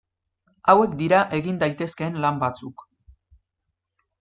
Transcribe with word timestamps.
Hauek 0.71 0.95
dira 1.01 1.19
egin 1.41 1.59
daitezkeen 1.65 2.19
lan 2.25 2.41
batzuk. 2.45 2.85